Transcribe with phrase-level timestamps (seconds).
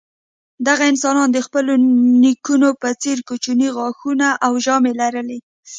[0.65, 1.73] دغو انسانانو د خپلو
[2.21, 5.37] نیکونو په څېر کوچني غاښونه او ژامې لرلې.